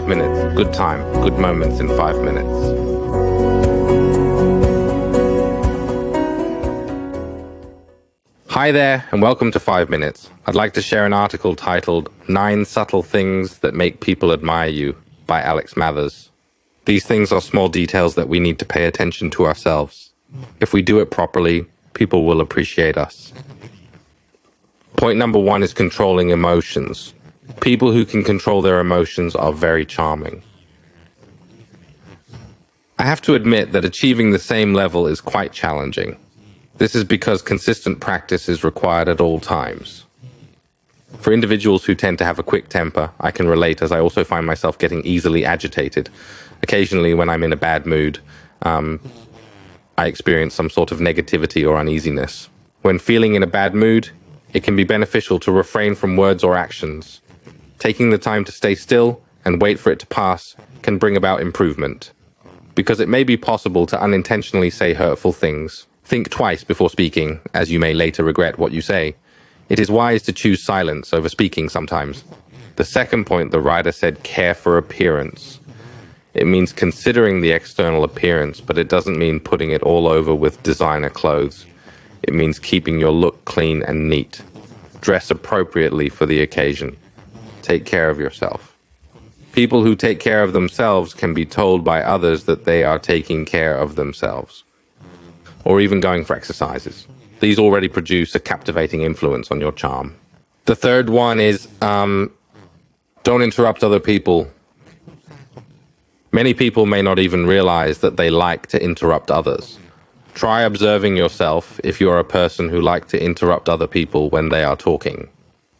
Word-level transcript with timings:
Five 0.00 0.08
minutes. 0.08 0.54
Good 0.56 0.72
time. 0.72 1.12
Good 1.20 1.38
moments 1.38 1.78
in 1.78 1.86
five 1.88 2.18
minutes. 2.22 2.48
Hi 8.48 8.72
there, 8.72 9.06
and 9.12 9.20
welcome 9.20 9.52
to 9.52 9.60
Five 9.60 9.90
Minutes. 9.90 10.30
I'd 10.46 10.54
like 10.54 10.72
to 10.72 10.80
share 10.80 11.04
an 11.04 11.12
article 11.12 11.54
titled 11.54 12.08
Nine 12.28 12.64
Subtle 12.64 13.02
Things 13.02 13.58
That 13.58 13.74
Make 13.74 14.00
People 14.00 14.32
Admire 14.32 14.70
You 14.70 14.96
by 15.26 15.42
Alex 15.42 15.76
Mathers. 15.76 16.30
These 16.86 17.04
things 17.04 17.30
are 17.30 17.42
small 17.42 17.68
details 17.68 18.14
that 18.14 18.28
we 18.28 18.40
need 18.40 18.58
to 18.60 18.64
pay 18.64 18.86
attention 18.86 19.28
to 19.32 19.44
ourselves. 19.44 20.12
If 20.60 20.72
we 20.72 20.80
do 20.80 21.00
it 21.00 21.10
properly, 21.10 21.66
people 21.92 22.24
will 22.24 22.40
appreciate 22.40 22.96
us. 22.96 23.34
Point 24.96 25.18
number 25.18 25.38
one 25.38 25.62
is 25.62 25.74
controlling 25.74 26.30
emotions. 26.30 27.12
People 27.58 27.92
who 27.92 28.04
can 28.04 28.22
control 28.22 28.62
their 28.62 28.80
emotions 28.80 29.34
are 29.34 29.52
very 29.52 29.84
charming. 29.84 30.42
I 32.98 33.04
have 33.04 33.22
to 33.22 33.34
admit 33.34 33.72
that 33.72 33.84
achieving 33.84 34.30
the 34.30 34.38
same 34.38 34.74
level 34.74 35.06
is 35.06 35.20
quite 35.20 35.52
challenging. 35.52 36.16
This 36.78 36.94
is 36.94 37.04
because 37.04 37.42
consistent 37.42 38.00
practice 38.00 38.48
is 38.48 38.62
required 38.62 39.08
at 39.08 39.20
all 39.20 39.40
times. 39.40 40.04
For 41.18 41.32
individuals 41.32 41.84
who 41.84 41.94
tend 41.94 42.18
to 42.18 42.24
have 42.24 42.38
a 42.38 42.42
quick 42.42 42.68
temper, 42.68 43.10
I 43.20 43.30
can 43.30 43.48
relate 43.48 43.82
as 43.82 43.92
I 43.92 44.00
also 44.00 44.24
find 44.24 44.46
myself 44.46 44.78
getting 44.78 45.04
easily 45.04 45.44
agitated. 45.44 46.08
Occasionally, 46.62 47.14
when 47.14 47.28
I'm 47.28 47.42
in 47.42 47.52
a 47.52 47.56
bad 47.56 47.84
mood, 47.84 48.18
um, 48.62 49.00
I 49.98 50.06
experience 50.06 50.54
some 50.54 50.70
sort 50.70 50.92
of 50.92 50.98
negativity 50.98 51.68
or 51.68 51.76
uneasiness. 51.76 52.48
When 52.82 52.98
feeling 52.98 53.34
in 53.34 53.42
a 53.42 53.46
bad 53.46 53.74
mood, 53.74 54.10
it 54.54 54.62
can 54.62 54.76
be 54.76 54.84
beneficial 54.84 55.38
to 55.40 55.52
refrain 55.52 55.94
from 55.94 56.16
words 56.16 56.42
or 56.42 56.56
actions. 56.56 57.20
Taking 57.80 58.10
the 58.10 58.18
time 58.18 58.44
to 58.44 58.52
stay 58.52 58.74
still 58.74 59.22
and 59.42 59.62
wait 59.62 59.80
for 59.80 59.90
it 59.90 59.98
to 60.00 60.06
pass 60.06 60.54
can 60.82 60.98
bring 60.98 61.16
about 61.16 61.40
improvement. 61.40 62.12
Because 62.74 63.00
it 63.00 63.08
may 63.08 63.24
be 63.24 63.38
possible 63.38 63.86
to 63.86 64.00
unintentionally 64.00 64.68
say 64.68 64.92
hurtful 64.92 65.32
things. 65.32 65.86
Think 66.04 66.28
twice 66.28 66.62
before 66.62 66.90
speaking, 66.90 67.40
as 67.54 67.72
you 67.72 67.80
may 67.80 67.94
later 67.94 68.22
regret 68.22 68.58
what 68.58 68.72
you 68.72 68.82
say. 68.82 69.16
It 69.70 69.78
is 69.78 69.90
wise 69.90 70.22
to 70.24 70.32
choose 70.32 70.62
silence 70.62 71.14
over 71.14 71.30
speaking 71.30 71.70
sometimes. 71.70 72.22
The 72.76 72.84
second 72.84 73.24
point, 73.24 73.50
the 73.50 73.62
writer 73.62 73.92
said, 73.92 74.22
care 74.24 74.52
for 74.54 74.76
appearance. 74.76 75.58
It 76.34 76.46
means 76.46 76.74
considering 76.74 77.40
the 77.40 77.52
external 77.52 78.04
appearance, 78.04 78.60
but 78.60 78.76
it 78.76 78.90
doesn't 78.90 79.18
mean 79.18 79.40
putting 79.40 79.70
it 79.70 79.82
all 79.82 80.06
over 80.06 80.34
with 80.34 80.62
designer 80.62 81.08
clothes. 81.08 81.64
It 82.24 82.34
means 82.34 82.58
keeping 82.58 83.00
your 83.00 83.12
look 83.12 83.42
clean 83.46 83.82
and 83.82 84.10
neat. 84.10 84.42
Dress 85.00 85.30
appropriately 85.30 86.10
for 86.10 86.26
the 86.26 86.42
occasion. 86.42 86.98
Take 87.62 87.84
care 87.84 88.10
of 88.10 88.18
yourself. 88.18 88.76
People 89.52 89.82
who 89.82 89.96
take 89.96 90.20
care 90.20 90.42
of 90.42 90.52
themselves 90.52 91.12
can 91.12 91.34
be 91.34 91.44
told 91.44 91.84
by 91.84 92.02
others 92.02 92.44
that 92.44 92.64
they 92.64 92.84
are 92.84 92.98
taking 92.98 93.44
care 93.44 93.76
of 93.76 93.96
themselves 93.96 94.64
or 95.64 95.80
even 95.80 96.00
going 96.00 96.24
for 96.24 96.36
exercises. 96.36 97.06
These 97.40 97.58
already 97.58 97.88
produce 97.88 98.34
a 98.34 98.40
captivating 98.40 99.02
influence 99.02 99.50
on 99.50 99.60
your 99.60 99.72
charm. 99.72 100.14
The 100.66 100.76
third 100.76 101.10
one 101.10 101.40
is 101.40 101.68
um, 101.82 102.30
don't 103.22 103.42
interrupt 103.42 103.82
other 103.82 104.00
people. 104.00 104.48
Many 106.32 106.54
people 106.54 106.86
may 106.86 107.02
not 107.02 107.18
even 107.18 107.46
realize 107.46 107.98
that 107.98 108.16
they 108.16 108.30
like 108.30 108.68
to 108.68 108.82
interrupt 108.82 109.30
others. 109.30 109.78
Try 110.34 110.62
observing 110.62 111.16
yourself 111.16 111.80
if 111.82 112.00
you're 112.00 112.18
a 112.18 112.24
person 112.24 112.68
who 112.68 112.80
like 112.80 113.08
to 113.08 113.22
interrupt 113.22 113.68
other 113.68 113.88
people 113.88 114.30
when 114.30 114.50
they 114.50 114.62
are 114.62 114.76
talking. 114.76 115.28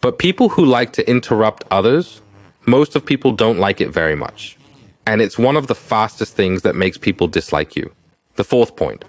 But 0.00 0.18
people 0.18 0.48
who 0.48 0.64
like 0.64 0.92
to 0.94 1.08
interrupt 1.08 1.64
others, 1.70 2.22
most 2.66 2.96
of 2.96 3.04
people 3.04 3.32
don't 3.32 3.58
like 3.58 3.80
it 3.80 3.90
very 3.90 4.16
much. 4.16 4.56
And 5.06 5.20
it's 5.20 5.38
one 5.38 5.56
of 5.56 5.66
the 5.66 5.74
fastest 5.74 6.34
things 6.34 6.62
that 6.62 6.74
makes 6.74 6.96
people 6.96 7.28
dislike 7.28 7.76
you. 7.76 7.92
The 8.36 8.44
fourth 8.44 8.76
point 8.76 9.04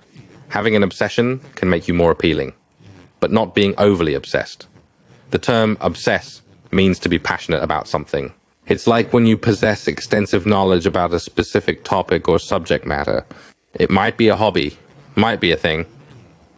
Having 0.49 0.75
an 0.75 0.83
obsession 0.83 1.39
can 1.55 1.69
make 1.69 1.87
you 1.87 1.93
more 1.93 2.11
appealing, 2.11 2.51
but 3.21 3.31
not 3.31 3.55
being 3.55 3.73
overly 3.77 4.13
obsessed. 4.13 4.67
The 5.29 5.39
term 5.39 5.77
obsess 5.79 6.41
means 6.71 6.99
to 6.99 7.09
be 7.09 7.19
passionate 7.19 7.63
about 7.63 7.87
something. 7.87 8.33
It's 8.67 8.85
like 8.85 9.13
when 9.13 9.25
you 9.25 9.37
possess 9.37 9.87
extensive 9.87 10.45
knowledge 10.45 10.85
about 10.85 11.13
a 11.13 11.21
specific 11.21 11.85
topic 11.85 12.27
or 12.27 12.37
subject 12.37 12.85
matter. 12.85 13.25
It 13.73 13.89
might 13.89 14.17
be 14.17 14.27
a 14.27 14.35
hobby, 14.35 14.77
might 15.15 15.39
be 15.39 15.53
a 15.53 15.57
thing. 15.57 15.85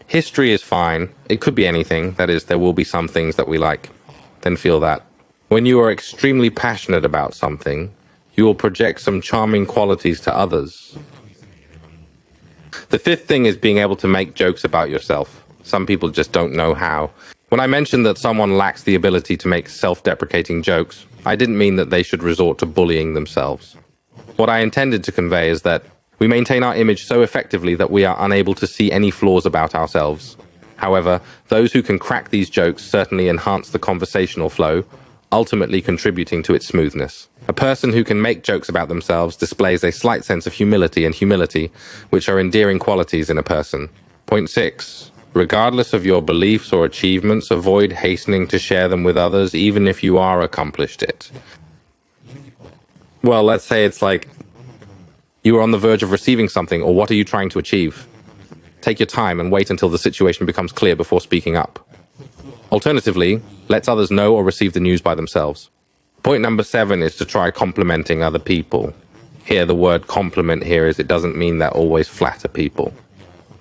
History 0.07 0.51
is 0.51 0.63
fine. 0.63 1.09
It 1.29 1.39
could 1.39 1.53
be 1.53 1.67
anything. 1.67 2.13
That 2.13 2.31
is, 2.31 2.45
there 2.45 2.59
will 2.59 2.73
be 2.73 2.83
some 2.83 3.07
things 3.07 3.35
that 3.35 3.47
we 3.47 3.59
like. 3.59 3.89
Then 4.43 4.57
feel 4.57 4.79
that. 4.81 5.05
When 5.47 5.65
you 5.65 5.79
are 5.79 5.91
extremely 5.91 6.49
passionate 6.49 7.05
about 7.05 7.33
something, 7.33 7.93
you 8.35 8.43
will 8.43 8.55
project 8.55 9.01
some 9.01 9.21
charming 9.21 9.65
qualities 9.65 10.19
to 10.21 10.35
others. 10.35 10.97
The 12.89 12.99
fifth 12.99 13.25
thing 13.25 13.45
is 13.45 13.55
being 13.55 13.77
able 13.77 13.95
to 13.97 14.07
make 14.07 14.33
jokes 14.35 14.63
about 14.63 14.89
yourself. 14.89 15.43
Some 15.63 15.85
people 15.85 16.09
just 16.09 16.33
don't 16.33 16.53
know 16.53 16.73
how. 16.73 17.11
When 17.49 17.61
I 17.61 17.67
mentioned 17.67 18.05
that 18.05 18.17
someone 18.17 18.57
lacks 18.57 18.83
the 18.83 18.95
ability 18.95 19.37
to 19.37 19.47
make 19.47 19.69
self 19.69 20.03
deprecating 20.03 20.61
jokes, 20.61 21.05
I 21.25 21.35
didn't 21.35 21.57
mean 21.57 21.77
that 21.77 21.89
they 21.89 22.03
should 22.03 22.23
resort 22.23 22.57
to 22.57 22.65
bullying 22.65 23.13
themselves. 23.13 23.77
What 24.35 24.49
I 24.49 24.59
intended 24.59 25.03
to 25.05 25.11
convey 25.11 25.49
is 25.49 25.61
that 25.61 25.83
we 26.19 26.27
maintain 26.27 26.63
our 26.63 26.75
image 26.75 27.05
so 27.05 27.21
effectively 27.21 27.75
that 27.75 27.91
we 27.91 28.03
are 28.03 28.17
unable 28.19 28.55
to 28.55 28.67
see 28.67 28.91
any 28.91 29.11
flaws 29.11 29.45
about 29.45 29.73
ourselves. 29.75 30.35
However, 30.78 31.22
those 31.47 31.72
who 31.72 31.81
can 31.81 32.00
crack 32.00 32.29
these 32.29 32.50
jokes 32.50 32.84
certainly 32.84 33.29
enhance 33.29 33.69
the 33.69 33.79
conversational 33.79 34.50
flow, 34.50 34.84
ultimately 35.31 35.81
contributing 35.81 36.44
to 36.44 36.53
its 36.53 36.67
smoothness. 36.67 37.28
A 37.47 37.53
person 37.53 37.91
who 37.91 38.03
can 38.03 38.22
make 38.22 38.44
jokes 38.44 38.69
about 38.69 38.88
themselves 38.88 39.35
displays 39.35 39.84
a 39.84 39.91
slight 39.91 40.23
sense 40.23 40.45
of 40.45 40.53
humility 40.53 41.06
and 41.06 41.16
humility, 41.16 41.72
which 42.09 42.29
are 42.29 42.39
endearing 42.39 42.79
qualities 42.79 43.29
in 43.29 43.38
a 43.38 43.44
person. 43.44 43.89
Point 44.25 44.50
six. 44.50 45.11
Regardless 45.34 45.94
of 45.94 46.06
your 46.06 46.22
beliefs 46.22 46.72
or 46.72 46.85
achievements, 46.85 47.50
avoid 47.50 47.91
hastening 47.91 48.47
to 48.47 48.59
share 48.59 48.88
them 48.88 49.03
with 49.03 49.17
others, 49.17 49.55
even 49.55 49.88
if 49.88 50.03
you 50.03 50.19
are 50.19 50.41
accomplished 50.41 51.01
it. 51.01 51.31
Well, 53.23 53.44
let's 53.44 53.63
say 53.63 53.84
it's 53.85 54.01
like 54.01 54.29
you 55.44 55.57
are 55.57 55.61
on 55.61 55.72
the 55.72 55.79
verge 55.79 56.03
of 56.03 56.11
receiving 56.11 56.50
something, 56.50 56.84
or 56.84 56.94
what 56.94 57.09
are 57.09 57.16
you 57.16 57.23
trying 57.23 57.50
to 57.50 57.59
achieve? 57.59 58.07
Take 58.83 58.99
your 58.99 59.07
time 59.07 59.39
and 59.39 59.49
wait 59.49 59.69
until 59.69 59.88
the 59.88 59.97
situation 59.97 60.45
becomes 60.45 60.73
clear 60.73 60.94
before 60.94 61.21
speaking 61.21 61.55
up. 61.55 61.88
Alternatively, 62.69 63.41
let 63.69 63.88
others 63.88 64.11
know 64.11 64.35
or 64.35 64.44
receive 64.44 64.73
the 64.73 64.81
news 64.81 65.01
by 65.01 65.16
themselves. 65.16 65.69
Point 66.21 66.41
number 66.41 66.63
seven 66.63 67.01
is 67.01 67.16
to 67.16 67.23
try 67.23 67.49
complimenting 67.49 68.22
other 68.22 68.39
people. 68.39 68.93
Here, 69.45 69.66
the 69.66 69.73
word 69.73 70.07
compliment 70.07 70.66
here 70.66 70.85
is 70.85 70.99
it 70.99 71.07
doesn't 71.07 71.38
mean 71.38 71.59
that 71.59 71.72
always 71.72 72.09
flatter 72.09 72.49
people. 72.49 72.93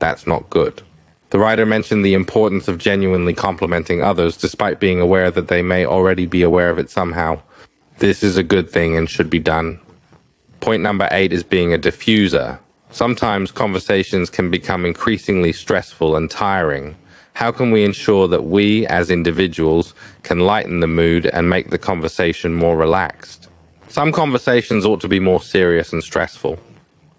That's 0.00 0.26
not 0.26 0.50
good. 0.50 0.82
The 1.30 1.38
writer 1.38 1.66
mentioned 1.66 2.04
the 2.04 2.14
importance 2.14 2.66
of 2.66 2.78
genuinely 2.78 3.32
complimenting 3.32 4.02
others 4.02 4.36
despite 4.36 4.80
being 4.80 5.00
aware 5.00 5.30
that 5.30 5.46
they 5.46 5.62
may 5.62 5.86
already 5.86 6.26
be 6.26 6.42
aware 6.42 6.68
of 6.68 6.80
it 6.80 6.90
somehow. 6.90 7.40
This 7.98 8.24
is 8.24 8.36
a 8.36 8.42
good 8.42 8.68
thing 8.68 8.96
and 8.96 9.08
should 9.08 9.30
be 9.30 9.38
done. 9.38 9.78
Point 10.58 10.82
number 10.82 11.06
eight 11.12 11.32
is 11.32 11.44
being 11.44 11.72
a 11.72 11.78
diffuser. 11.78 12.58
Sometimes 12.92 13.50
conversations 13.50 14.30
can 14.30 14.50
become 14.50 14.86
increasingly 14.86 15.52
stressful 15.52 16.14
and 16.16 16.30
tiring 16.30 16.96
how 17.34 17.50
can 17.50 17.70
we 17.70 17.84
ensure 17.84 18.28
that 18.28 18.44
we 18.44 18.86
as 18.86 19.10
individuals 19.10 19.94
can 20.22 20.40
lighten 20.40 20.80
the 20.80 20.86
mood 20.86 21.26
and 21.26 21.48
make 21.48 21.70
the 21.70 21.78
conversation 21.78 22.52
more 22.54 22.76
relaxed? 22.76 23.48
Some 23.88 24.12
conversations 24.12 24.84
ought 24.84 25.00
to 25.00 25.08
be 25.08 25.20
more 25.20 25.40
serious 25.40 25.92
and 25.92 26.02
stressful. 26.02 26.58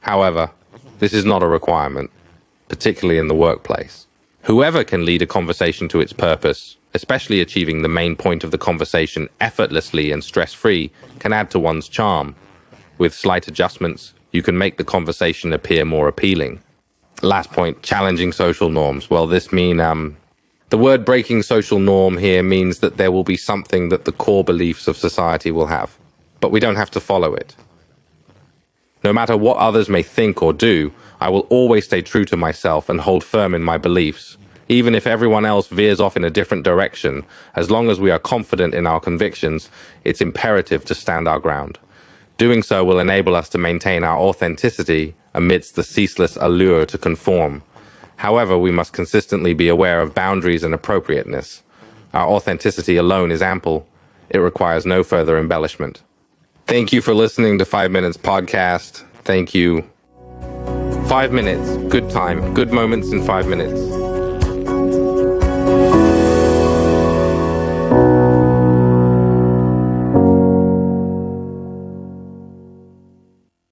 However, 0.02 0.52
this 1.00 1.14
is 1.14 1.26
not 1.26 1.44
a 1.44 1.48
requirement, 1.48 2.12
particularly 2.68 3.20
in 3.20 3.28
the 3.28 3.36
workplace. 3.36 4.08
Whoever 4.44 4.84
can 4.84 5.06
lead 5.06 5.22
a 5.22 5.28
conversation 5.28 5.88
to 5.90 6.00
its 6.00 6.14
purpose, 6.14 6.78
especially 6.94 7.42
achieving 7.42 7.82
the 7.82 7.90
main 7.90 8.16
point 8.16 8.44
of 8.44 8.52
the 8.52 8.58
conversation 8.58 9.30
effortlessly 9.40 10.12
and 10.12 10.24
stress 10.24 10.54
free, 10.54 10.92
can 11.20 11.34
add 11.34 11.50
to 11.52 11.60
one's 11.60 11.88
charm. 11.88 12.36
With 12.98 13.14
slight 13.14 13.48
adjustments, 13.48 14.14
you 14.34 14.44
can 14.44 14.58
make 14.58 14.78
the 14.78 14.84
conversation 14.84 15.54
appear 15.54 15.86
more 15.86 16.10
appealing 16.10 16.60
last 17.24 17.52
point, 17.52 17.82
challenging 17.82 18.32
social 18.32 18.70
norms. 18.70 19.10
Well, 19.10 19.28
this 19.28 19.52
mean 19.52 19.80
um, 19.80 20.18
the 20.70 20.78
word 20.78 21.06
breaking 21.06 21.44
social 21.44 21.80
norm 21.80 22.18
here 22.18 22.44
means 22.44 22.80
that 22.80 22.98
there 22.98 23.12
will 23.12 23.24
be 23.24 23.38
something 23.38 23.90
that 23.90 24.06
the 24.06 24.12
core 24.12 24.44
beliefs 24.44 24.88
of 24.88 24.98
society 24.98 25.52
will 25.52 25.68
have, 25.68 25.98
but 26.40 26.52
we 26.52 26.60
don't 26.60 26.76
have 26.76 26.92
to 26.92 27.00
follow 27.00 27.34
it. 27.34 27.56
No 29.04 29.14
matter 29.14 29.36
what 29.36 29.58
others 29.58 29.90
may 29.90 30.04
think 30.04 30.42
or 30.42 30.54
do, 30.54 30.92
I 31.20 31.30
will 31.30 31.48
always 31.50 31.86
stay 31.86 32.02
true 32.02 32.26
to 32.26 32.38
myself 32.38 32.90
and 32.90 33.02
hold 33.02 33.24
firm 33.24 33.54
in 33.54 33.64
my 33.64 33.78
beliefs. 33.78 34.38
Even 34.70 34.96
if 34.96 35.06
everyone 35.06 35.46
else 35.46 35.68
veers 35.68 36.00
off 36.00 36.16
in 36.16 36.24
a 36.24 36.30
different 36.30 36.64
direction, 36.64 37.26
as 37.56 37.70
long 37.70 37.90
as 37.90 38.00
we 38.00 38.12
are 38.12 38.20
confident 38.20 38.74
in 38.74 38.88
our 38.88 39.00
convictions, 39.00 39.70
it's 40.06 40.22
imperative 40.22 40.86
to 40.86 40.96
stand 40.96 41.28
our 41.28 41.40
ground. 41.40 41.78
Doing 42.44 42.62
so 42.62 42.84
will 42.84 43.00
enable 43.00 43.38
us 43.38 43.48
to 43.52 43.58
maintain 43.58 44.04
our 44.04 44.18
authenticity 44.18 45.16
amidst 45.34 45.78
the 45.78 45.82
ceaseless 45.82 46.36
allure 46.36 46.86
to 46.88 46.98
conform. 46.98 47.64
However, 48.18 48.58
we 48.58 48.70
must 48.70 48.92
consistently 48.92 49.54
be 49.54 49.70
aware 49.70 50.02
of 50.02 50.14
boundaries 50.14 50.62
and 50.62 50.74
appropriateness. 50.74 51.64
Our 52.14 52.28
authenticity 52.28 52.98
alone 52.98 53.32
is 53.32 53.42
ample. 53.42 53.88
It 54.30 54.40
requires 54.40 54.86
no 54.86 55.04
further 55.04 55.38
embellishment. 55.38 56.02
Thank 56.68 56.92
you 56.92 57.02
for 57.02 57.14
listening 57.14 57.60
to 57.60 57.64
Five 57.64 57.92
Minutes 57.92 58.18
Podcast. 58.18 59.06
Thank 59.24 59.56
you. 59.56 59.90
Five 61.08 61.32
minutes, 61.32 61.78
good 61.90 62.10
time, 62.10 62.54
good 62.54 62.74
moments 62.74 63.14
in 63.14 63.24
five 63.24 63.48
minutes. 63.48 64.03